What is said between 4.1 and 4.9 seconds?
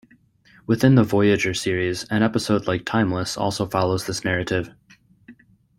narrative.